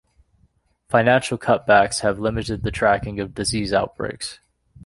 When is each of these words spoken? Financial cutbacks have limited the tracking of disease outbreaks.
Financial 0.89 1.37
cutbacks 1.37 1.99
have 1.99 2.17
limited 2.17 2.63
the 2.63 2.71
tracking 2.71 3.19
of 3.19 3.35
disease 3.35 3.71
outbreaks. 3.71 4.39